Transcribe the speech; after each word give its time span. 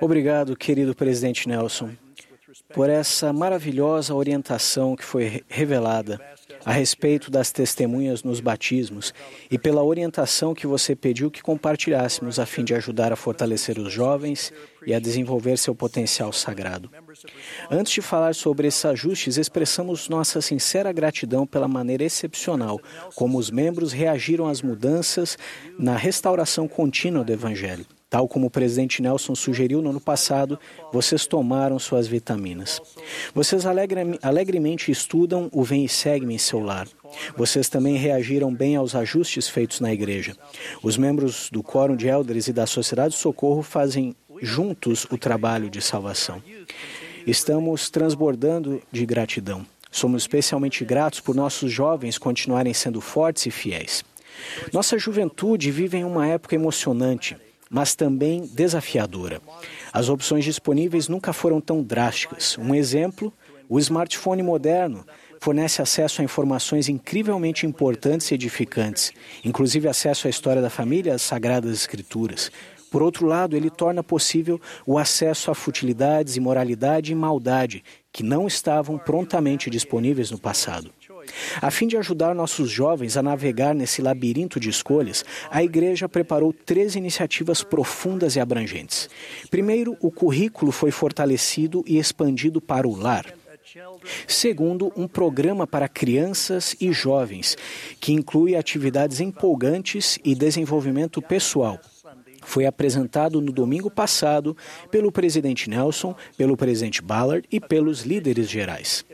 Obrigado, 0.00 0.56
querido 0.56 0.94
presidente 0.94 1.48
Nelson, 1.48 1.90
por 2.72 2.88
essa 2.88 3.32
maravilhosa 3.32 4.14
orientação 4.14 4.96
que 4.96 5.04
foi 5.04 5.44
revelada 5.48 6.20
a 6.64 6.72
respeito 6.72 7.30
das 7.30 7.50
testemunhas 7.52 8.22
nos 8.22 8.40
batismos 8.40 9.12
e 9.50 9.58
pela 9.58 9.82
orientação 9.82 10.54
que 10.54 10.66
você 10.66 10.94
pediu 10.94 11.30
que 11.30 11.42
compartilhássemos 11.42 12.38
a 12.38 12.46
fim 12.46 12.64
de 12.64 12.74
ajudar 12.74 13.12
a 13.12 13.16
fortalecer 13.16 13.78
os 13.78 13.92
jovens 13.92 14.52
e 14.86 14.94
a 14.94 15.00
desenvolver 15.00 15.58
seu 15.58 15.74
potencial 15.74 16.32
sagrado. 16.32 16.90
Antes 17.70 17.92
de 17.92 18.00
falar 18.00 18.34
sobre 18.34 18.68
esses 18.68 18.84
ajustes, 18.84 19.36
expressamos 19.36 20.08
nossa 20.08 20.40
sincera 20.40 20.92
gratidão 20.92 21.46
pela 21.46 21.66
maneira 21.66 22.04
excepcional 22.04 22.80
como 23.14 23.36
os 23.38 23.50
membros 23.50 23.92
reagiram 23.92 24.46
às 24.46 24.62
mudanças 24.62 25.36
na 25.78 25.96
restauração 25.96 26.68
contínua 26.68 27.24
do 27.24 27.32
Evangelho. 27.32 27.86
Tal 28.08 28.28
como 28.28 28.46
o 28.46 28.50
presidente 28.50 29.02
Nelson 29.02 29.34
sugeriu 29.34 29.82
no 29.82 29.90
ano 29.90 30.00
passado, 30.00 30.58
vocês 30.92 31.26
tomaram 31.26 31.76
suas 31.76 32.06
vitaminas. 32.06 32.80
Vocês 33.34 33.66
alegre, 33.66 34.18
alegremente 34.22 34.92
estudam 34.92 35.50
o 35.52 35.64
Vem 35.64 35.84
e 35.84 35.88
Segue-me 35.88 36.34
em 36.34 36.38
seu 36.38 36.60
lar. 36.60 36.86
Vocês 37.36 37.68
também 37.68 37.96
reagiram 37.96 38.54
bem 38.54 38.76
aos 38.76 38.94
ajustes 38.94 39.48
feitos 39.48 39.80
na 39.80 39.92
igreja. 39.92 40.36
Os 40.82 40.96
membros 40.96 41.50
do 41.50 41.64
Quórum 41.64 41.96
de 41.96 42.06
Elders 42.06 42.46
e 42.46 42.52
da 42.52 42.66
Sociedade 42.66 43.14
de 43.14 43.20
Socorro 43.20 43.62
fazem 43.62 44.14
juntos 44.42 45.06
o 45.10 45.18
trabalho 45.18 45.70
de 45.70 45.80
salvação. 45.80 46.42
Estamos 47.26 47.90
transbordando 47.90 48.82
de 48.90 49.04
gratidão. 49.04 49.66
Somos 49.90 50.22
especialmente 50.22 50.84
gratos 50.84 51.20
por 51.20 51.34
nossos 51.34 51.72
jovens 51.72 52.18
continuarem 52.18 52.74
sendo 52.74 53.00
fortes 53.00 53.46
e 53.46 53.50
fiéis. 53.50 54.04
Nossa 54.72 54.98
juventude 54.98 55.70
vive 55.70 55.96
em 55.98 56.04
uma 56.04 56.26
época 56.26 56.54
emocionante 56.54 57.36
mas 57.68 57.94
também 57.94 58.46
desafiadora. 58.46 59.40
As 59.92 60.08
opções 60.08 60.44
disponíveis 60.44 61.08
nunca 61.08 61.32
foram 61.32 61.60
tão 61.60 61.82
drásticas. 61.82 62.56
Um 62.58 62.74
exemplo: 62.74 63.32
o 63.68 63.78
smartphone 63.78 64.42
moderno 64.42 65.04
fornece 65.40 65.82
acesso 65.82 66.20
a 66.20 66.24
informações 66.24 66.88
incrivelmente 66.88 67.66
importantes 67.66 68.30
e 68.30 68.34
edificantes, 68.34 69.12
inclusive 69.44 69.88
acesso 69.88 70.26
à 70.26 70.30
história 70.30 70.62
da 70.62 70.70
família 70.70 71.10
e 71.10 71.14
às 71.14 71.22
sagradas 71.22 71.72
escrituras. 71.72 72.50
Por 72.96 73.02
outro 73.02 73.26
lado, 73.26 73.54
ele 73.54 73.68
torna 73.68 74.02
possível 74.02 74.58
o 74.86 74.96
acesso 74.96 75.50
a 75.50 75.54
futilidades, 75.54 76.34
imoralidade 76.34 77.12
e 77.12 77.14
maldade 77.14 77.84
que 78.10 78.22
não 78.22 78.46
estavam 78.46 78.96
prontamente 78.96 79.68
disponíveis 79.68 80.30
no 80.30 80.38
passado. 80.38 80.90
A 81.60 81.70
fim 81.70 81.86
de 81.86 81.98
ajudar 81.98 82.34
nossos 82.34 82.70
jovens 82.70 83.18
a 83.18 83.22
navegar 83.22 83.74
nesse 83.74 84.00
labirinto 84.00 84.58
de 84.58 84.70
escolhas, 84.70 85.26
a 85.50 85.62
Igreja 85.62 86.08
preparou 86.08 86.54
três 86.54 86.96
iniciativas 86.96 87.62
profundas 87.62 88.34
e 88.34 88.40
abrangentes. 88.40 89.10
Primeiro, 89.50 89.94
o 90.00 90.10
currículo 90.10 90.72
foi 90.72 90.90
fortalecido 90.90 91.84
e 91.86 91.98
expandido 91.98 92.62
para 92.62 92.88
o 92.88 92.96
lar. 92.96 93.26
Segundo, 94.26 94.90
um 94.96 95.06
programa 95.06 95.66
para 95.66 95.86
crianças 95.86 96.74
e 96.80 96.90
jovens, 96.92 97.58
que 98.00 98.14
inclui 98.14 98.56
atividades 98.56 99.20
empolgantes 99.20 100.18
e 100.24 100.34
desenvolvimento 100.34 101.20
pessoal. 101.20 101.78
Foi 102.46 102.64
apresentado 102.64 103.40
no 103.40 103.52
domingo 103.52 103.90
passado 103.90 104.56
pelo 104.88 105.10
presidente 105.10 105.68
Nelson, 105.68 106.14
pelo 106.38 106.56
presidente 106.56 107.02
Ballard 107.02 107.44
e 107.50 107.58
pelos 107.58 108.02
líderes 108.02 108.48
gerais. 108.48 109.04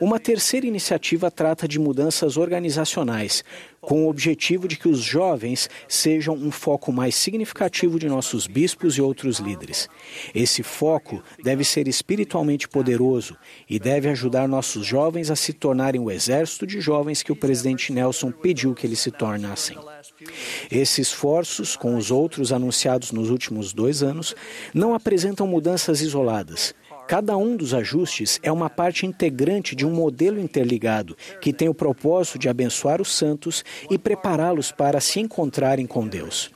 Uma 0.00 0.18
terceira 0.18 0.66
iniciativa 0.66 1.30
trata 1.30 1.68
de 1.68 1.78
mudanças 1.78 2.36
organizacionais, 2.36 3.44
com 3.80 4.04
o 4.04 4.08
objetivo 4.08 4.68
de 4.68 4.76
que 4.76 4.88
os 4.88 5.00
jovens 5.00 5.68
sejam 5.88 6.34
um 6.34 6.50
foco 6.50 6.92
mais 6.92 7.14
significativo 7.14 7.98
de 7.98 8.08
nossos 8.08 8.46
bispos 8.46 8.96
e 8.96 9.00
outros 9.00 9.38
líderes. 9.38 9.88
Esse 10.34 10.62
foco 10.62 11.22
deve 11.42 11.64
ser 11.64 11.88
espiritualmente 11.88 12.68
poderoso 12.68 13.36
e 13.68 13.78
deve 13.78 14.08
ajudar 14.08 14.46
nossos 14.46 14.86
jovens 14.86 15.30
a 15.30 15.36
se 15.36 15.52
tornarem 15.52 16.00
o 16.00 16.10
exército 16.10 16.66
de 16.66 16.80
jovens 16.80 17.22
que 17.22 17.32
o 17.32 17.36
presidente 17.36 17.92
Nelson 17.92 18.30
pediu 18.30 18.74
que 18.74 18.86
eles 18.86 19.00
se 19.00 19.10
tornassem. 19.10 19.76
Esses 20.70 20.98
esforços, 21.08 21.76
com 21.76 21.96
os 21.96 22.10
outros 22.10 22.52
anunciados 22.52 23.12
nos 23.12 23.30
últimos 23.30 23.72
dois 23.72 24.02
anos, 24.02 24.34
não 24.74 24.94
apresentam 24.94 25.46
mudanças 25.46 26.00
isoladas, 26.00 26.74
Cada 27.10 27.36
um 27.36 27.56
dos 27.56 27.74
ajustes 27.74 28.38
é 28.40 28.52
uma 28.52 28.70
parte 28.70 29.04
integrante 29.04 29.74
de 29.74 29.84
um 29.84 29.90
modelo 29.90 30.38
interligado 30.38 31.16
que 31.40 31.52
tem 31.52 31.68
o 31.68 31.74
propósito 31.74 32.38
de 32.38 32.48
abençoar 32.48 33.02
os 33.02 33.12
santos 33.12 33.64
e 33.90 33.98
prepará-los 33.98 34.70
para 34.70 35.00
se 35.00 35.18
encontrarem 35.18 35.88
com 35.88 36.06
Deus. 36.06 36.52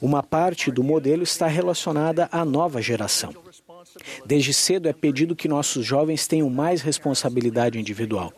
Uma 0.00 0.20
parte 0.20 0.72
do 0.72 0.82
modelo 0.82 1.22
está 1.22 1.46
relacionada 1.46 2.28
à 2.32 2.44
nova 2.44 2.82
geração. 2.82 3.32
Desde 4.26 4.52
cedo 4.52 4.88
é 4.88 4.92
pedido 4.92 5.36
que 5.36 5.46
nossos 5.46 5.86
jovens 5.86 6.26
tenham 6.26 6.50
mais 6.50 6.82
responsabilidade 6.82 7.78
individual, 7.78 8.32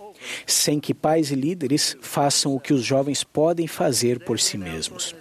sem 0.46 0.78
que 0.78 0.92
pais 0.92 1.30
e 1.30 1.34
líderes 1.34 1.96
façam 2.02 2.54
o 2.54 2.60
que 2.60 2.74
os 2.74 2.84
jovens 2.84 3.24
podem 3.24 3.66
fazer 3.66 4.22
por 4.22 4.38
si 4.38 4.58
mesmos. 4.58 5.14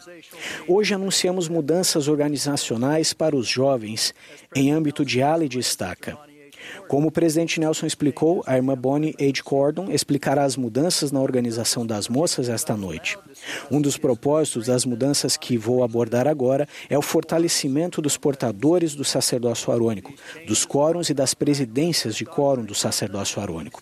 Hoje 0.68 0.94
anunciamos 0.94 1.48
mudanças 1.48 2.10
organizacionais 2.10 3.14
para 3.14 3.34
os 3.34 3.48
jovens 3.48 4.14
em 4.54 4.74
âmbito 4.74 5.06
de 5.06 5.22
ala 5.22 5.46
e 5.46 5.50
de 5.50 5.58
estaca. 5.58 6.18
Como 6.88 7.08
o 7.08 7.12
presidente 7.12 7.60
Nelson 7.60 7.86
explicou, 7.86 8.44
a 8.46 8.56
irmã 8.56 8.78
Bonnie 8.78 9.16
H. 9.20 9.44
Cordon 9.44 9.92
explicará 9.92 10.44
as 10.44 10.56
mudanças 10.56 11.12
na 11.12 11.20
organização 11.20 11.86
das 11.86 12.08
moças 12.08 12.50
esta 12.50 12.76
noite. 12.76 13.18
Um 13.72 13.82
dos 13.82 13.98
propósitos 13.98 14.68
das 14.68 14.86
mudanças 14.86 15.38
que 15.38 15.58
vou 15.58 15.84
abordar 15.84 16.28
agora 16.28 16.68
é 16.90 16.98
o 16.98 17.02
fortalecimento 17.02 18.02
dos 18.02 18.18
portadores 18.18 18.96
do 18.96 19.04
sacerdócio 19.04 19.72
arônico, 19.72 20.14
dos 20.48 20.66
quórums 20.66 21.10
e 21.10 21.14
das 21.14 21.34
presidências 21.34 22.16
de 22.16 22.26
quórum 22.26 22.64
do 22.64 22.76
sacerdócio 22.76 23.42
arônico. 23.42 23.82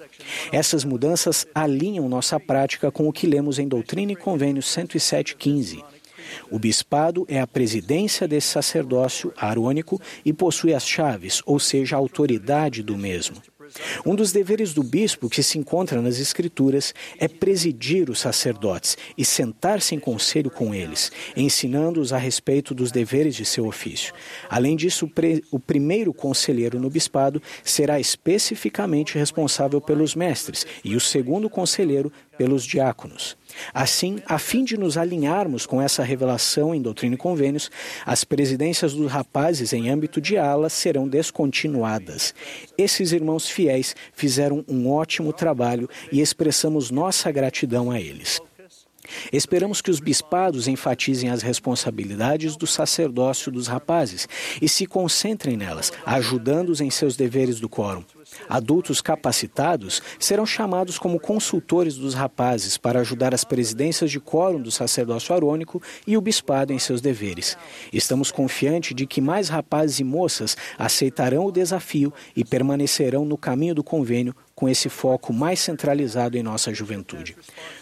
Essas 0.51 0.83
mudanças 0.83 1.45
alinham 1.53 2.07
nossa 2.07 2.39
prática 2.39 2.91
com 2.91 3.07
o 3.07 3.13
que 3.13 3.27
lemos 3.27 3.59
em 3.59 3.67
Doutrina 3.67 4.11
e 4.11 4.15
Convênio 4.15 4.61
107.15 4.61 5.90
o 6.49 6.59
bispado 6.59 7.25
é 7.27 7.39
a 7.39 7.47
presidência 7.47 8.27
desse 8.27 8.47
sacerdócio 8.47 9.33
arônico 9.37 9.99
e 10.23 10.33
possui 10.33 10.73
as 10.73 10.87
chaves, 10.87 11.41
ou 11.45 11.59
seja, 11.59 11.95
a 11.95 11.99
autoridade 11.99 12.83
do 12.83 12.97
mesmo. 12.97 13.37
Um 14.05 14.15
dos 14.15 14.31
deveres 14.31 14.73
do 14.73 14.83
bispo, 14.83 15.29
que 15.29 15.41
se 15.41 15.57
encontra 15.57 16.01
nas 16.01 16.19
Escrituras, 16.19 16.93
é 17.17 17.27
presidir 17.27 18.09
os 18.09 18.19
sacerdotes 18.19 18.97
e 19.17 19.23
sentar-se 19.23 19.95
em 19.95 19.99
conselho 19.99 20.49
com 20.49 20.73
eles, 20.73 21.11
ensinando-os 21.35 22.11
a 22.11 22.17
respeito 22.17 22.73
dos 22.73 22.91
deveres 22.91 23.35
de 23.35 23.45
seu 23.45 23.65
ofício. 23.65 24.13
Além 24.49 24.75
disso, 24.75 25.09
o 25.51 25.59
primeiro 25.59 26.13
conselheiro 26.13 26.79
no 26.79 26.89
bispado 26.89 27.41
será 27.63 27.99
especificamente 27.99 29.17
responsável 29.17 29.79
pelos 29.79 30.15
mestres 30.15 30.65
e 30.83 30.95
o 30.95 30.99
segundo 30.99 31.49
conselheiro 31.49 32.11
pelos 32.37 32.65
diáconos. 32.65 33.37
Assim, 33.73 34.21
a 34.25 34.37
fim 34.37 34.63
de 34.63 34.77
nos 34.77 34.97
alinharmos 34.97 35.65
com 35.65 35.81
essa 35.81 36.03
revelação 36.03 36.73
em 36.73 36.81
Doutrina 36.81 37.15
e 37.15 37.17
Convênios, 37.17 37.69
as 38.05 38.23
presidências 38.23 38.93
dos 38.93 39.11
rapazes 39.11 39.73
em 39.73 39.89
âmbito 39.89 40.19
de 40.21 40.37
alas 40.37 40.73
serão 40.73 41.07
descontinuadas. 41.07 42.33
Esses 42.77 43.11
irmãos 43.11 43.47
fiéis 43.47 43.95
fizeram 44.13 44.63
um 44.67 44.89
ótimo 44.89 45.33
trabalho 45.33 45.89
e 46.11 46.21
expressamos 46.21 46.91
nossa 46.91 47.31
gratidão 47.31 47.91
a 47.91 47.99
eles. 47.99 48.41
Esperamos 49.31 49.81
que 49.81 49.91
os 49.91 49.99
bispados 49.99 50.67
enfatizem 50.67 51.29
as 51.29 51.41
responsabilidades 51.41 52.55
do 52.55 52.67
sacerdócio 52.67 53.51
dos 53.51 53.67
rapazes 53.67 54.27
e 54.61 54.69
se 54.69 54.85
concentrem 54.85 55.57
nelas, 55.57 55.91
ajudando-os 56.05 56.81
em 56.81 56.89
seus 56.89 57.15
deveres 57.15 57.59
do 57.59 57.67
quórum. 57.67 58.03
Adultos 58.49 59.01
capacitados 59.01 60.01
serão 60.19 60.45
chamados 60.45 60.97
como 60.97 61.19
consultores 61.19 61.95
dos 61.95 62.13
rapazes 62.13 62.77
para 62.77 62.99
ajudar 62.99 63.33
as 63.33 63.43
presidências 63.43 64.11
de 64.11 64.19
quórum 64.19 64.61
do 64.61 64.71
sacerdócio 64.71 65.33
arônico 65.33 65.81
e 66.05 66.17
o 66.17 66.21
bispado 66.21 66.73
em 66.73 66.79
seus 66.79 67.01
deveres. 67.01 67.57
Estamos 67.91 68.31
confiantes 68.31 68.95
de 68.95 69.05
que 69.05 69.21
mais 69.21 69.49
rapazes 69.49 69.99
e 69.99 70.03
moças 70.03 70.57
aceitarão 70.77 71.45
o 71.45 71.51
desafio 71.51 72.13
e 72.35 72.43
permanecerão 72.43 73.25
no 73.25 73.37
caminho 73.37 73.75
do 73.75 73.83
convênio 73.83 74.35
com 74.61 74.69
esse 74.69 74.89
foco 74.89 75.33
mais 75.33 75.59
centralizado 75.59 76.37
em 76.37 76.43
nossa 76.43 76.71
juventude. 76.71 77.35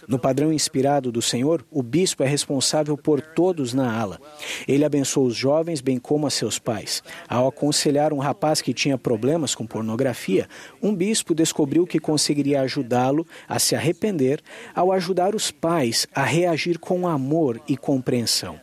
No 0.07 0.17
padrão 0.17 0.53
inspirado 0.53 1.11
do 1.11 1.21
Senhor, 1.21 1.65
o 1.69 1.83
bispo 1.83 2.23
é 2.23 2.25
responsável 2.25 2.95
por 2.95 3.19
todos 3.19 3.73
na 3.73 3.93
ala. 3.93 4.17
Ele 4.65 4.85
abençoa 4.85 5.25
os 5.25 5.35
jovens, 5.35 5.81
bem 5.81 5.99
como 5.99 6.25
a 6.25 6.29
seus 6.29 6.57
pais. 6.57 7.03
Ao 7.27 7.49
aconselhar 7.49 8.13
um 8.13 8.19
rapaz 8.19 8.61
que 8.61 8.73
tinha 8.73 8.97
problemas 8.97 9.53
com 9.53 9.67
pornografia, 9.67 10.47
um 10.81 10.95
bispo 10.95 11.35
descobriu 11.35 11.85
que 11.85 11.99
conseguiria 11.99 12.61
ajudá-lo 12.61 13.27
a 13.45 13.59
se 13.59 13.75
arrepender 13.75 14.41
ao 14.73 14.93
ajudar 14.93 15.35
os 15.35 15.51
pais 15.51 16.07
a 16.15 16.23
reagir 16.23 16.79
com 16.79 17.05
amor 17.05 17.59
e 17.67 17.75
compreensão. 17.75 18.57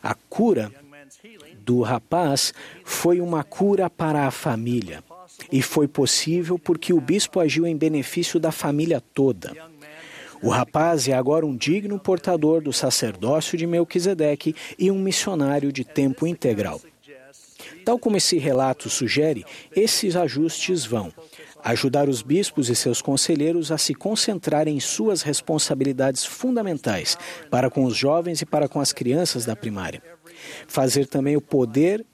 A 0.00 0.14
cura 0.14 0.70
do 1.64 1.82
rapaz 1.82 2.54
foi 2.84 3.20
uma 3.20 3.42
cura 3.42 3.90
para 3.90 4.24
a 4.24 4.30
família. 4.30 5.02
E 5.50 5.62
foi 5.62 5.86
possível 5.86 6.58
porque 6.58 6.92
o 6.92 7.00
bispo 7.00 7.40
agiu 7.40 7.66
em 7.66 7.76
benefício 7.76 8.40
da 8.40 8.50
família 8.50 9.00
toda. 9.00 9.52
O 10.42 10.48
rapaz 10.48 11.08
é 11.08 11.12
agora 11.12 11.46
um 11.46 11.56
digno 11.56 11.98
portador 11.98 12.60
do 12.60 12.72
sacerdócio 12.72 13.56
de 13.56 13.66
Melquisedeque 13.66 14.54
e 14.78 14.90
um 14.90 14.98
missionário 14.98 15.72
de 15.72 15.84
tempo 15.84 16.26
integral. 16.26 16.80
Tal 17.84 17.98
como 17.98 18.16
esse 18.16 18.36
relato 18.36 18.90
sugere, 18.90 19.44
esses 19.74 20.16
ajustes 20.16 20.84
vão 20.84 21.12
ajudar 21.62 22.08
os 22.08 22.22
bispos 22.22 22.68
e 22.68 22.76
seus 22.76 23.02
conselheiros 23.02 23.72
a 23.72 23.78
se 23.78 23.94
concentrarem 23.94 24.76
em 24.76 24.80
suas 24.80 25.22
responsabilidades 25.22 26.24
fundamentais 26.24 27.18
para 27.50 27.68
com 27.68 27.84
os 27.84 27.96
jovens 27.96 28.40
e 28.40 28.46
para 28.46 28.68
com 28.68 28.80
as 28.80 28.92
crianças 28.92 29.44
da 29.44 29.56
primária. 29.56 30.02
Fazer 30.68 31.06
também 31.06 31.36
o 31.36 31.40
poder 31.40 32.04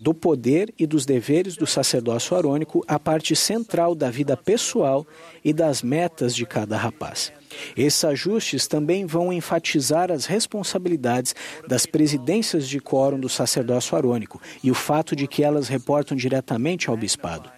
do 0.00 0.14
poder 0.14 0.72
e 0.78 0.86
dos 0.86 1.04
deveres 1.04 1.56
do 1.56 1.66
sacerdócio 1.66 2.34
arônico 2.34 2.82
a 2.88 2.98
parte 2.98 3.36
central 3.36 3.94
da 3.94 4.10
vida 4.10 4.34
pessoal 4.34 5.06
e 5.44 5.52
das 5.52 5.82
metas 5.82 6.34
de 6.34 6.46
cada 6.46 6.76
rapaz. 6.78 7.30
Esses 7.76 8.02
ajustes 8.04 8.66
também 8.66 9.04
vão 9.04 9.30
enfatizar 9.30 10.10
as 10.10 10.24
responsabilidades 10.24 11.34
das 11.68 11.84
presidências 11.84 12.66
de 12.66 12.80
quórum 12.80 13.20
do 13.20 13.28
sacerdócio 13.28 13.96
arônico 13.96 14.40
e 14.64 14.70
o 14.70 14.74
fato 14.74 15.14
de 15.14 15.26
que 15.26 15.42
elas 15.42 15.68
reportam 15.68 16.16
diretamente 16.16 16.88
ao 16.88 16.96
bispado. 16.96 17.50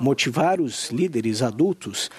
Motivar 0.00 0.60
os 0.60 0.90
líderes 0.90 1.42
adultos 1.42 2.10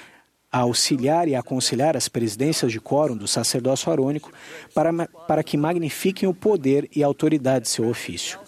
a 0.52 0.60
auxiliar 0.60 1.28
e 1.28 1.36
aconselhar 1.36 1.98
as 1.98 2.08
presidências 2.08 2.72
de 2.72 2.80
quórum 2.80 3.18
do 3.18 3.28
sacerdócio 3.28 3.92
arônico 3.92 4.32
para, 4.74 4.94
para 5.28 5.44
que 5.44 5.58
magnifiquem 5.58 6.30
o 6.30 6.34
poder 6.34 6.90
e 6.96 7.04
a 7.04 7.08
autoridade 7.08 7.66
de 7.66 7.70
seu 7.72 7.90
ofício. 7.90 8.40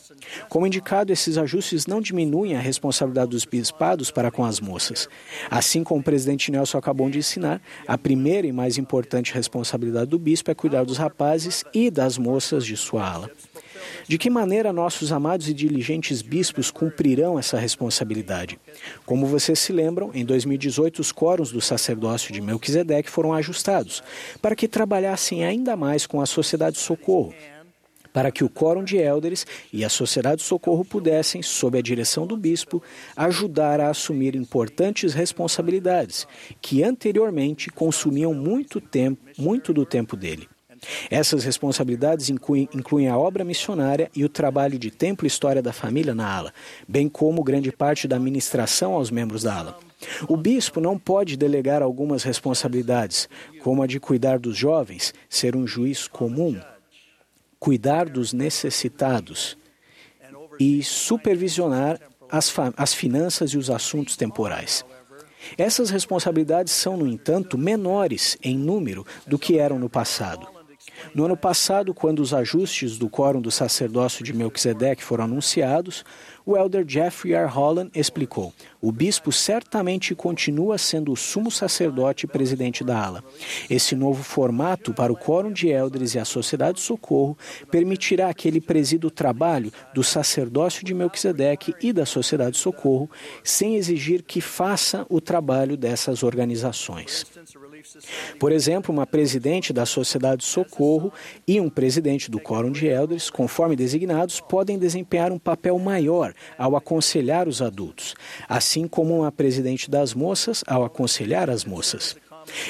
Como 0.50 0.68
indicado, 0.68 1.12
esses 1.12 1.38
ajustes 1.38 1.86
não 1.86 2.02
diminuem 2.02 2.56
a 2.56 2.60
responsabilidade 2.60 3.32
dos 3.32 3.46
bispados 3.46 4.12
para 4.12 4.32
com 4.32 4.44
as 4.44 4.60
moças. 4.60 5.08
Assim 5.50 5.84
como 5.84 6.02
o 6.02 6.04
presidente 6.04 6.52
Nelson 6.52 6.78
acabou 6.78 7.10
de 7.10 7.20
ensinar, 7.20 7.62
a 7.88 7.98
primeira 7.98 8.48
e 8.48 8.52
mais 8.52 8.78
importante 8.78 9.34
responsabilidade 9.34 10.10
do 10.10 10.20
bispo 10.20 10.52
é 10.52 10.56
cuidar 10.56 10.84
dos 10.84 10.98
rapazes 10.98 11.64
e 11.74 11.90
das 11.90 12.18
moças 12.18 12.66
de 12.66 12.76
sua 12.76 13.08
ala. 13.10 13.32
De 14.08 14.18
que 14.18 14.30
maneira 14.30 14.72
nossos 14.72 15.12
amados 15.12 15.50
e 15.50 15.54
diligentes 15.54 16.22
bispos 16.22 16.72
cumprirão 16.72 17.38
essa 17.38 17.58
responsabilidade? 17.58 18.60
Como 19.06 19.26
vocês 19.26 19.60
se 19.60 19.74
lembram, 19.74 20.12
em 20.14 20.26
2018 20.26 21.00
os 21.00 21.12
quóruns 21.12 21.52
do 21.52 21.62
sacerdócio 21.62 22.34
de 22.34 22.42
Melquisedeque 22.42 23.10
foram 23.10 23.34
ajustados 23.34 24.04
para 24.42 24.56
que 24.56 24.68
trabalhassem 24.68 25.44
ainda 25.44 25.76
mais 25.76 26.06
com 26.06 26.22
a 26.22 26.26
sociedade 26.26 26.78
socorro 26.78 27.34
para 28.18 28.32
que 28.32 28.44
o 28.44 28.50
Quórum 28.50 28.84
de 28.84 28.98
Élderes 28.98 29.46
e 29.72 29.86
a 29.86 29.90
Sociedade 29.90 30.38
de 30.38 30.48
Socorro 30.48 30.84
pudessem, 30.84 31.44
sob 31.44 31.78
a 31.78 31.84
direção 31.84 32.26
do 32.26 32.36
bispo, 32.36 32.82
ajudar 33.16 33.80
a 33.80 33.92
assumir 33.92 34.36
importantes 34.36 35.14
responsabilidades 35.14 36.28
que 36.60 36.82
anteriormente 36.82 37.70
consumiam 37.70 38.34
muito 38.34 38.82
tempo, 38.82 39.22
muito 39.38 39.72
do 39.72 39.86
tempo 39.86 40.18
dele. 40.18 40.50
Essas 41.12 41.44
responsabilidades 41.44 42.32
incluem, 42.32 42.68
incluem, 42.74 43.08
a 43.08 43.16
obra 43.16 43.44
missionária 43.44 44.10
e 44.16 44.26
o 44.26 44.30
trabalho 44.30 44.80
de 44.80 44.90
templo 44.90 45.28
e 45.28 45.30
história 45.30 45.62
da 45.62 45.72
família 45.72 46.16
na 46.16 46.28
ala, 46.28 46.52
bem 46.88 47.08
como 47.08 47.44
grande 47.44 47.72
parte 47.72 48.08
da 48.08 48.16
administração 48.16 48.94
aos 48.94 49.12
membros 49.12 49.44
da 49.44 49.60
ala. 49.60 49.78
O 50.28 50.36
bispo 50.36 50.82
não 50.82 50.98
pode 50.98 51.38
delegar 51.38 51.84
algumas 51.84 52.24
responsabilidades, 52.24 53.30
como 53.62 53.84
a 53.84 53.86
de 53.86 54.00
cuidar 54.00 54.40
dos 54.40 54.58
jovens, 54.58 55.14
ser 55.30 55.56
um 55.56 55.68
juiz 55.68 56.08
comum, 56.08 56.60
cuidar 57.60 58.10
dos 58.10 58.34
necessitados 58.34 59.58
e 60.60 60.84
supervisionar 60.84 62.00
as, 62.30 62.54
as 62.76 62.94
finanças 62.94 63.52
e 63.52 63.58
os 63.58 63.70
assuntos 63.70 64.16
temporais. 64.16 64.86
Essas 65.58 65.90
responsabilidades 65.90 66.74
são, 66.74 66.98
no 66.98 67.08
entanto, 67.08 67.58
menores 67.58 68.38
em 68.44 68.58
número 68.58 69.06
do 69.26 69.40
que 69.40 69.58
eram 69.58 69.80
no 69.80 69.90
passado. 69.90 70.57
No 71.14 71.26
ano 71.26 71.38
passado, 71.38 71.94
quando 71.94 72.20
os 72.20 72.34
ajustes 72.34 72.98
do 72.98 73.10
quórum 73.10 73.42
do 73.42 73.52
sacerdócio 73.52 74.24
de 74.24 74.34
Melquisedeque 74.34 75.04
foram 75.04 75.26
anunciados, 75.26 76.04
o 76.46 76.56
elder 76.56 76.86
Jeffrey 76.88 77.34
R. 77.34 77.46
Holland 77.46 77.92
explicou: 77.94 78.54
o 78.82 78.92
bispo 78.92 79.32
certamente 79.32 80.16
continua 80.16 80.78
sendo 80.78 81.12
o 81.12 81.16
sumo 81.16 81.52
sacerdote 81.52 82.26
e 82.26 82.30
presidente 82.30 82.84
da 82.84 83.04
ala. 83.04 83.24
Esse 83.70 83.96
novo 83.96 84.24
formato 84.24 84.94
para 84.94 85.12
o 85.12 85.18
quórum 85.18 85.52
de 85.52 85.70
elders 85.70 86.16
e 86.16 86.20
a 86.20 86.26
sociedade 86.26 86.78
de 86.78 86.84
socorro 86.84 87.38
permitirá 87.70 88.34
que 88.34 88.48
ele 88.48 88.62
presida 88.62 89.08
o 89.08 89.12
trabalho 89.12 89.74
do 89.94 90.04
sacerdócio 90.04 90.86
de 90.86 90.94
Melquisedeque 90.94 91.74
e 91.82 91.92
da 91.92 92.06
sociedade 92.06 92.52
de 92.52 92.60
socorro, 92.60 93.10
sem 93.44 93.76
exigir 93.76 94.24
que 94.24 94.40
faça 94.40 95.06
o 95.10 95.20
trabalho 95.20 95.76
dessas 95.76 96.24
organizações. 96.24 97.26
Por 98.40 98.52
exemplo, 98.52 98.94
uma 98.94 99.06
presidente 99.06 99.74
da 99.74 99.86
Sociedade 99.86 100.42
de 100.42 100.48
Socorro 100.48 101.12
e 101.48 101.60
um 101.60 101.70
presidente 101.70 102.30
do 102.30 102.40
Quórum 102.40 102.72
de 102.72 102.88
Elders, 102.88 103.30
conforme 103.30 103.76
designados, 103.76 104.40
podem 104.40 104.78
desempenhar 104.78 105.32
um 105.32 105.40
papel 105.40 105.78
maior 105.80 106.34
ao 106.58 106.76
aconselhar 106.76 107.48
os 107.48 107.62
adultos, 107.62 108.16
assim 108.48 108.88
como 108.88 109.20
uma 109.20 109.32
presidente 109.32 109.90
das 109.90 110.14
moças 110.14 110.64
ao 110.68 110.84
aconselhar 110.84 111.50
as 111.50 111.66
moças. 111.66 112.16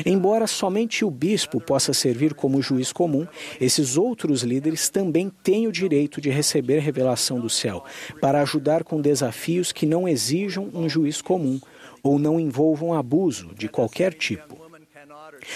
Embora 0.06 0.48
somente 0.48 1.06
o 1.06 1.12
bispo 1.12 1.62
possa 1.62 1.94
servir 1.94 2.34
como 2.34 2.62
juiz 2.62 2.92
comum, 2.92 3.28
esses 3.62 3.98
outros 3.98 4.42
líderes 4.42 4.90
também 4.90 5.32
têm 5.44 5.68
o 5.68 5.72
direito 5.72 6.20
de 6.20 6.30
receber 6.30 6.80
revelação 6.80 7.40
do 7.40 7.50
céu, 7.50 7.84
para 8.20 8.42
ajudar 8.42 8.84
com 8.84 9.00
desafios 9.00 9.72
que 9.72 9.86
não 9.86 10.08
exijam 10.08 10.70
um 10.74 10.90
juiz 10.90 11.22
comum 11.22 11.60
ou 12.02 12.18
não 12.18 12.40
envolvam 12.40 12.94
abuso 12.94 13.54
de 13.56 13.68
qualquer 13.68 14.14
tipo. 14.14 14.67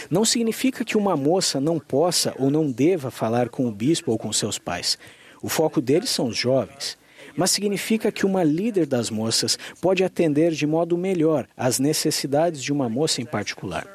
Não 0.10 0.26
significa 0.26 0.84
que 0.84 0.98
uma 0.98 1.16
moça 1.16 1.60
não 1.60 1.80
possa 1.80 2.34
ou 2.38 2.50
não 2.50 2.72
deva 2.72 3.12
falar 3.12 3.50
com 3.50 3.68
o 3.68 3.72
bispo 3.72 4.12
ou 4.12 4.18
com 4.18 4.32
seus 4.32 4.58
pais. 4.58 4.98
O 5.42 5.50
foco 5.50 5.82
deles 5.82 6.10
são 6.10 6.28
os 6.28 6.38
jovens. 6.38 6.98
Mas 7.36 7.52
significa 7.52 8.12
que 8.12 8.26
uma 8.26 8.44
líder 8.44 8.86
das 8.86 9.10
moças 9.10 9.58
pode 9.82 10.04
atender 10.04 10.52
de 10.52 10.68
modo 10.68 10.98
melhor 10.98 11.48
às 11.56 11.80
necessidades 11.80 12.62
de 12.62 12.74
uma 12.74 12.90
moça 12.90 13.22
em 13.22 13.26
particular. 13.26 13.88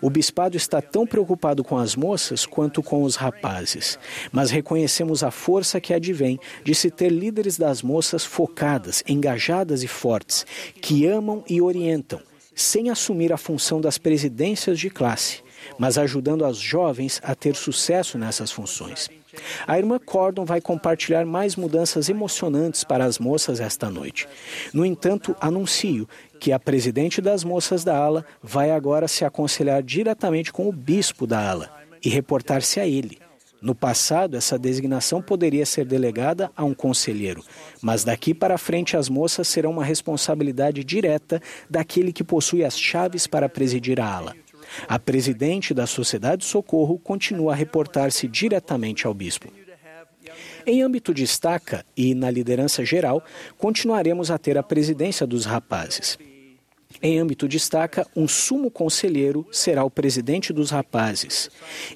O 0.00 0.10
bispado 0.10 0.56
está 0.56 0.80
tão 0.80 1.06
preocupado 1.06 1.64
com 1.64 1.76
as 1.76 1.96
moças 1.96 2.46
quanto 2.46 2.82
com 2.82 3.02
os 3.02 3.16
rapazes, 3.16 3.98
mas 4.30 4.50
reconhecemos 4.50 5.24
a 5.24 5.30
força 5.30 5.80
que 5.80 5.92
advém 5.94 6.38
de 6.62 6.74
se 6.74 6.90
ter 6.90 7.10
líderes 7.10 7.56
das 7.56 7.82
moças 7.82 8.24
focadas, 8.24 9.02
engajadas 9.08 9.82
e 9.82 9.88
fortes, 9.88 10.46
que 10.80 11.06
amam 11.06 11.42
e 11.48 11.60
orientam, 11.60 12.20
sem 12.54 12.90
assumir 12.90 13.32
a 13.32 13.36
função 13.36 13.80
das 13.80 13.98
presidências 13.98 14.78
de 14.78 14.90
classe, 14.90 15.42
mas 15.78 15.98
ajudando 15.98 16.44
as 16.44 16.56
jovens 16.56 17.20
a 17.24 17.34
ter 17.34 17.56
sucesso 17.56 18.18
nessas 18.18 18.50
funções. 18.50 19.08
A 19.66 19.78
irmã 19.78 19.98
Cordon 19.98 20.44
vai 20.44 20.60
compartilhar 20.60 21.24
mais 21.24 21.56
mudanças 21.56 22.08
emocionantes 22.08 22.84
para 22.84 23.04
as 23.04 23.18
moças 23.18 23.60
esta 23.60 23.90
noite. 23.90 24.28
No 24.72 24.84
entanto, 24.86 25.34
anuncio 25.40 26.08
que 26.38 26.52
a 26.52 26.58
presidente 26.58 27.20
das 27.20 27.42
moças 27.42 27.82
da 27.82 27.96
ala 27.96 28.24
vai 28.42 28.70
agora 28.70 29.08
se 29.08 29.24
aconselhar 29.24 29.82
diretamente 29.82 30.52
com 30.52 30.68
o 30.68 30.72
bispo 30.72 31.26
da 31.26 31.50
ala 31.50 31.70
e 32.04 32.08
reportar-se 32.08 32.78
a 32.78 32.86
ele. 32.86 33.23
No 33.64 33.74
passado, 33.74 34.36
essa 34.36 34.58
designação 34.58 35.22
poderia 35.22 35.64
ser 35.64 35.86
delegada 35.86 36.52
a 36.54 36.62
um 36.62 36.74
conselheiro, 36.74 37.42
mas 37.80 38.04
daqui 38.04 38.34
para 38.34 38.58
frente 38.58 38.94
as 38.94 39.08
moças 39.08 39.48
serão 39.48 39.70
uma 39.70 39.82
responsabilidade 39.82 40.84
direta 40.84 41.40
daquele 41.68 42.12
que 42.12 42.22
possui 42.22 42.62
as 42.62 42.78
chaves 42.78 43.26
para 43.26 43.48
presidir 43.48 43.98
a 43.98 44.06
ala. 44.06 44.36
A 44.86 44.98
presidente 44.98 45.72
da 45.72 45.86
Sociedade 45.86 46.42
de 46.42 46.44
Socorro 46.44 46.98
continua 46.98 47.52
a 47.52 47.56
reportar-se 47.56 48.28
diretamente 48.28 49.06
ao 49.06 49.14
bispo. 49.14 49.50
Em 50.66 50.82
âmbito 50.82 51.14
de 51.14 51.22
estaca 51.22 51.86
e 51.96 52.14
na 52.14 52.30
liderança 52.30 52.84
geral, 52.84 53.24
continuaremos 53.56 54.30
a 54.30 54.36
ter 54.36 54.58
a 54.58 54.62
presidência 54.62 55.26
dos 55.26 55.46
rapazes. 55.46 56.18
Em 57.02 57.18
âmbito 57.18 57.48
de 57.48 57.56
estaca, 57.56 58.06
um 58.16 58.26
sumo 58.26 58.70
conselheiro 58.70 59.46
será 59.50 59.84
o 59.84 59.90
presidente 59.90 60.52
dos 60.52 60.70
rapazes, 60.70 61.50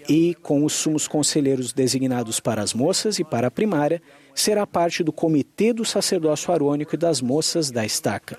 e, 0.08 0.34
com 0.42 0.64
os 0.64 0.72
sumos 0.72 1.08
conselheiros 1.08 1.72
designados 1.72 2.40
para 2.40 2.62
as 2.62 2.74
moças 2.74 3.18
e 3.18 3.24
para 3.24 3.46
a 3.48 3.50
primária, 3.50 4.02
será 4.34 4.66
parte 4.66 5.02
do 5.02 5.12
comitê 5.12 5.72
do 5.72 5.84
sacerdócio 5.84 6.52
arônico 6.52 6.94
e 6.94 6.98
das 6.98 7.20
moças 7.20 7.70
da 7.70 7.84
estaca. 7.84 8.38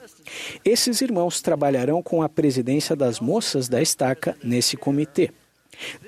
Esses 0.64 1.02
irmãos 1.02 1.42
trabalharão 1.42 2.02
com 2.02 2.22
a 2.22 2.30
presidência 2.30 2.96
das 2.96 3.20
moças 3.20 3.68
da 3.68 3.82
estaca 3.82 4.38
nesse 4.44 4.78
comitê. 4.78 5.32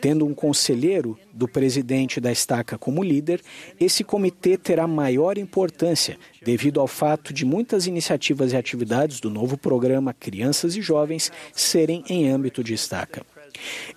Tendo 0.01 0.25
um 0.25 0.33
conselheiro 0.33 1.17
do 1.33 1.47
presidente 1.47 2.19
da 2.19 2.31
estaca 2.31 2.77
como 2.77 3.03
líder, 3.03 3.41
esse 3.79 4.03
comitê 4.03 4.57
terá 4.57 4.87
maior 4.87 5.37
importância 5.37 6.17
devido 6.43 6.79
ao 6.79 6.87
fato 6.87 7.33
de 7.33 7.45
muitas 7.45 7.87
iniciativas 7.87 8.51
e 8.51 8.57
atividades 8.57 9.19
do 9.19 9.29
novo 9.29 9.57
programa 9.57 10.13
Crianças 10.13 10.75
e 10.75 10.81
Jovens 10.81 11.31
serem 11.53 12.03
em 12.09 12.29
âmbito 12.29 12.63
de 12.63 12.73
estaca. 12.73 13.25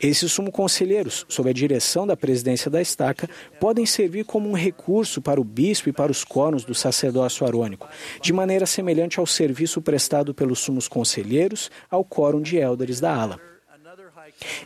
Esses 0.00 0.32
sumo-conselheiros, 0.32 1.24
sob 1.28 1.48
a 1.48 1.52
direção 1.52 2.06
da 2.06 2.16
presidência 2.16 2.70
da 2.70 2.82
estaca, 2.82 3.28
podem 3.60 3.86
servir 3.86 4.24
como 4.24 4.48
um 4.48 4.54
recurso 4.54 5.22
para 5.22 5.40
o 5.40 5.44
bispo 5.44 5.88
e 5.88 5.92
para 5.92 6.10
os 6.10 6.24
cornos 6.24 6.64
do 6.64 6.74
sacerdócio 6.74 7.46
arônico, 7.46 7.88
de 8.20 8.32
maneira 8.32 8.66
semelhante 8.66 9.20
ao 9.20 9.26
serviço 9.26 9.80
prestado 9.80 10.34
pelos 10.34 10.58
sumos 10.58 10.88
conselheiros 10.88 11.70
ao 11.90 12.04
quórum 12.04 12.42
de 12.42 12.58
élderes 12.58 13.00
da 13.00 13.14
ala. 13.14 13.53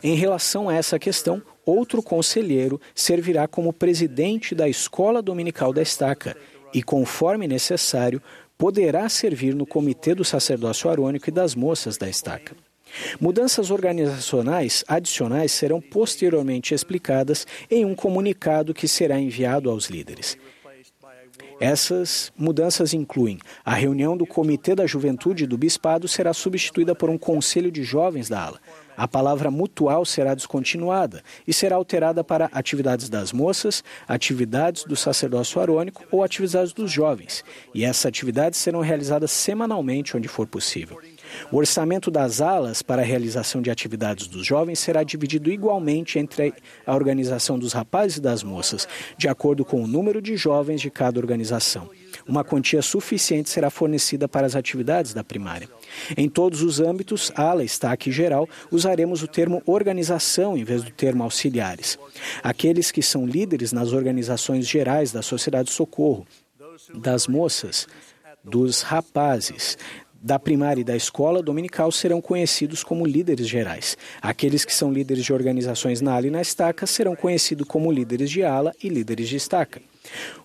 Em 0.03 0.15
relação 0.15 0.69
a 0.69 0.75
essa 0.75 0.97
questão, 0.97 1.41
outro 1.65 2.01
conselheiro 2.01 2.79
servirá 2.95 3.47
como 3.47 3.73
presidente 3.73 4.55
da 4.55 4.67
escola 4.67 5.21
dominical 5.21 5.73
da 5.73 5.81
estaca 5.81 6.35
e, 6.73 6.81
conforme 6.81 7.47
necessário, 7.47 8.21
poderá 8.57 9.07
servir 9.07 9.55
no 9.55 9.65
comitê 9.65 10.13
do 10.13 10.25
sacerdócio 10.25 10.89
arônico 10.89 11.29
e 11.29 11.31
das 11.31 11.55
moças 11.55 11.97
da 11.97 12.09
estaca. 12.09 12.55
Mudanças 13.19 13.69
organizacionais 13.71 14.83
adicionais 14.87 15.51
serão 15.51 15.79
posteriormente 15.79 16.73
explicadas 16.73 17.45
em 17.69 17.85
um 17.85 17.93
comunicado 17.93 18.73
que 18.73 18.87
será 18.87 19.19
enviado 19.19 19.69
aos 19.69 19.85
líderes. 19.85 20.37
Essas 21.59 22.31
mudanças 22.37 22.93
incluem 22.93 23.37
a 23.65 23.73
reunião 23.73 24.15
do 24.15 24.25
Comitê 24.25 24.73
da 24.73 24.87
Juventude 24.87 25.45
do 25.45 25.57
Bispado 25.57 26.07
será 26.07 26.33
substituída 26.33 26.95
por 26.95 27.09
um 27.09 27.17
Conselho 27.17 27.69
de 27.69 27.83
Jovens 27.83 28.29
da 28.29 28.41
ala. 28.41 28.59
A 28.95 29.07
palavra 29.07 29.51
mutual 29.51 30.05
será 30.05 30.33
descontinuada 30.33 31.21
e 31.45 31.53
será 31.53 31.75
alterada 31.75 32.23
para 32.23 32.49
atividades 32.53 33.09
das 33.09 33.33
moças, 33.33 33.83
atividades 34.07 34.83
do 34.85 34.95
sacerdócio 34.95 35.61
arônico 35.61 36.05
ou 36.11 36.23
atividades 36.23 36.71
dos 36.71 36.91
jovens. 36.91 37.43
E 37.73 37.83
essas 37.83 38.05
atividades 38.05 38.59
serão 38.59 38.81
realizadas 38.81 39.31
semanalmente 39.31 40.15
onde 40.15 40.27
for 40.27 40.47
possível. 40.47 40.97
O 41.51 41.57
orçamento 41.57 42.11
das 42.11 42.41
alas 42.41 42.81
para 42.81 43.01
a 43.01 43.05
realização 43.05 43.61
de 43.61 43.71
atividades 43.71 44.27
dos 44.27 44.45
jovens 44.45 44.79
será 44.79 45.03
dividido 45.03 45.51
igualmente 45.51 46.19
entre 46.19 46.53
a 46.85 46.95
organização 46.95 47.57
dos 47.57 47.73
rapazes 47.73 48.17
e 48.17 48.21
das 48.21 48.43
moças, 48.43 48.87
de 49.17 49.27
acordo 49.27 49.65
com 49.65 49.83
o 49.83 49.87
número 49.87 50.21
de 50.21 50.35
jovens 50.35 50.81
de 50.81 50.89
cada 50.89 51.19
organização. 51.19 51.89
Uma 52.27 52.43
quantia 52.43 52.81
suficiente 52.81 53.49
será 53.49 53.69
fornecida 53.69 54.27
para 54.27 54.45
as 54.45 54.55
atividades 54.55 55.13
da 55.13 55.23
primária. 55.23 55.69
Em 56.15 56.29
todos 56.29 56.61
os 56.61 56.79
âmbitos, 56.79 57.31
ala, 57.35 57.63
está 57.63 57.91
aqui 57.91 58.11
geral, 58.11 58.47
usaremos 58.71 59.23
o 59.23 59.27
termo 59.27 59.61
organização 59.65 60.57
em 60.57 60.63
vez 60.63 60.83
do 60.83 60.91
termo 60.91 61.23
auxiliares. 61.23 61.97
Aqueles 62.43 62.91
que 62.91 63.01
são 63.01 63.25
líderes 63.25 63.71
nas 63.71 63.93
organizações 63.93 64.67
gerais 64.67 65.11
da 65.11 65.21
sociedade 65.21 65.71
socorro, 65.71 66.25
das 66.93 67.27
moças, 67.27 67.87
dos 68.43 68.81
rapazes, 68.81 69.77
da 70.21 70.37
primária 70.37 70.81
e 70.81 70.83
da 70.83 70.95
escola 70.95 71.41
dominical 71.41 71.91
serão 71.91 72.21
conhecidos 72.21 72.83
como 72.83 73.05
líderes 73.05 73.47
gerais. 73.47 73.97
Aqueles 74.21 74.65
que 74.65 74.73
são 74.73 74.91
líderes 74.91 75.23
de 75.23 75.33
organizações 75.33 76.01
na 76.01 76.13
ala 76.13 76.27
e 76.27 76.31
na 76.31 76.41
estaca 76.41 76.85
serão 76.85 77.15
conhecidos 77.15 77.67
como 77.67 77.91
líderes 77.91 78.29
de 78.29 78.43
ala 78.43 78.73
e 78.83 78.89
líderes 78.89 79.29
de 79.29 79.37
estaca. 79.37 79.81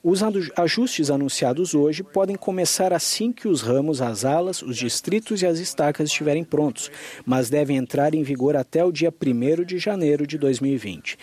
Os 0.02 0.20
ajustes 0.56 1.10
anunciados 1.10 1.74
hoje 1.74 2.02
podem 2.02 2.36
começar 2.36 2.92
assim 2.92 3.32
que 3.32 3.48
os 3.48 3.62
ramos, 3.62 4.02
as 4.02 4.24
alas, 4.24 4.62
os 4.62 4.76
distritos 4.76 5.42
e 5.42 5.46
as 5.46 5.58
estacas 5.58 6.08
estiverem 6.08 6.44
prontos, 6.44 6.90
mas 7.24 7.48
devem 7.48 7.76
entrar 7.76 8.14
em 8.14 8.22
vigor 8.22 8.56
até 8.56 8.84
o 8.84 8.92
dia 8.92 9.12
1 9.12 9.64
de 9.64 9.78
janeiro 9.78 10.26
de 10.26 10.36
2020. 10.36 11.18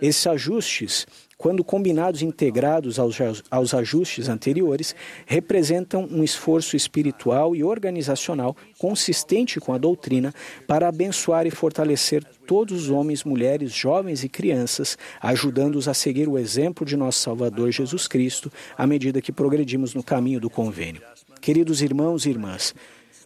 Esses 0.00 0.26
ajustes 0.26 1.06
quando 1.38 1.62
combinados 1.62 2.20
e 2.20 2.26
integrados 2.26 2.98
aos, 2.98 3.72
ajustes 3.72 4.28
anteriores, 4.28 4.94
representam 5.24 6.06
um 6.10 6.24
esforço 6.24 6.74
espiritual 6.74 7.54
e 7.54 7.62
organizacional 7.62 8.56
consistente 8.76 9.60
com 9.60 9.72
a 9.72 9.78
doutrina 9.78 10.34
para 10.66 10.88
abençoar 10.88 11.46
e 11.46 11.50
fortalecer 11.50 12.24
todos 12.44 12.82
os 12.82 12.90
homens, 12.90 13.22
mulheres, 13.22 13.72
jovens 13.72 14.24
e 14.24 14.28
crianças, 14.28 14.98
ajudando-os 15.20 15.86
a 15.86 15.94
seguir 15.94 16.28
o 16.28 16.36
exemplo 16.36 16.84
de 16.84 16.96
nosso 16.96 17.20
Salvador 17.20 17.70
Jesus 17.70 18.08
Cristo 18.08 18.50
à 18.76 18.86
medida 18.86 19.22
que 19.22 19.30
progredimos 19.30 19.94
no 19.94 20.02
caminho 20.02 20.40
do 20.40 20.50
convênio. 20.50 21.02
Queridos 21.40 21.80
irmãos 21.82 22.26
e 22.26 22.30
irmãs, 22.30 22.74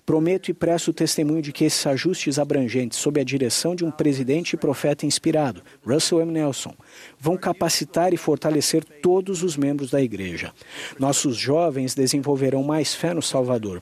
Prometo 0.04 0.50
e 0.50 0.54
presto 0.54 0.92
testemunho 0.92 1.40
de 1.40 1.52
que 1.52 1.64
esses 1.64 1.86
ajustes 1.86 2.36
abrangentes, 2.36 2.98
sob 2.98 3.20
a 3.20 3.24
direção 3.24 3.74
de 3.74 3.84
um 3.84 3.90
presidente 3.90 4.54
e 4.54 4.56
profeta 4.56 5.06
inspirado, 5.06 5.62
Russell 5.86 6.20
M. 6.20 6.32
Nelson, 6.32 6.74
vão 7.20 7.36
capacitar 7.36 8.12
e 8.12 8.16
fortalecer 8.16 8.84
todos 8.84 9.44
os 9.44 9.56
membros 9.56 9.90
da 9.90 10.02
Igreja. 10.02 10.52
Nossos 10.98 11.36
jovens 11.36 11.94
desenvolverão 11.94 12.64
mais 12.64 12.92
fé 12.92 13.14
no 13.14 13.22
Salvador, 13.22 13.80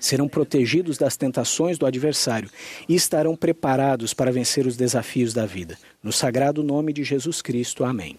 serão 0.00 0.28
protegidos 0.28 0.98
das 0.98 1.16
tentações 1.16 1.78
do 1.78 1.86
adversário 1.86 2.50
e 2.88 2.94
estarão 2.96 3.36
preparados 3.36 4.12
para 4.12 4.32
vencer 4.32 4.66
os 4.66 4.76
desafios 4.76 5.32
da 5.32 5.46
vida. 5.46 5.78
No 6.02 6.12
sagrado 6.12 6.64
nome 6.64 6.92
de 6.92 7.04
Jesus 7.04 7.40
Cristo. 7.40 7.84
Amém. 7.84 8.18